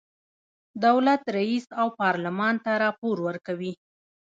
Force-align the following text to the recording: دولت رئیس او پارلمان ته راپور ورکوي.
دولت 0.85 1.21
رئیس 1.37 1.65
او 1.79 1.87
پارلمان 2.01 2.55
ته 2.65 2.71
راپور 2.83 3.17
ورکوي. 3.27 3.73